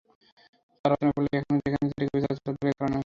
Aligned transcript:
তাঁরা 0.85 0.93
অচেনা 0.95 1.11
বলেই 1.17 1.35
এখনো 1.39 1.57
যেখানে 1.65 1.85
যেটুকু 1.89 2.11
বিচার 2.15 2.31
হয়, 2.31 2.41
তাঁদের 2.47 2.73
কারণেই 2.79 2.89
হচ্ছে। 2.89 2.99